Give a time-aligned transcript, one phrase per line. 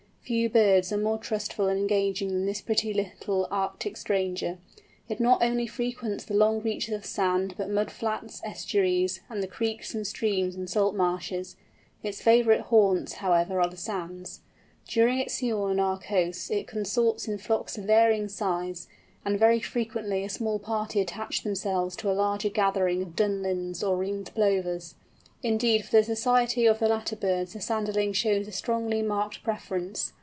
[0.31, 4.59] Few birds are more trustful and engaging than this pretty little Arctic stranger.
[5.09, 9.47] It not only frequents the long reaches of sand, but mud flats, estuaries, and the
[9.47, 11.57] creeks and streams in salt marshes;
[12.01, 14.39] its favourite haunts, however, are the sands.
[14.87, 18.87] During its sojourn on our coast it consorts in flocks of varying size;
[19.25, 23.97] and very frequently a small party attach themselves to a larger gathering of Dunlins, or
[23.97, 24.95] Ringed Plovers.
[25.43, 30.13] Indeed for the society of the latter birds the Sanderling shows a strongly marked preference.